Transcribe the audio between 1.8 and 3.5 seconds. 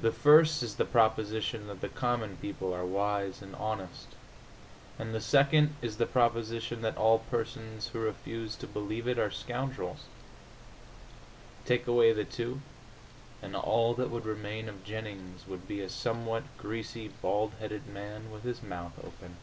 the common people are wise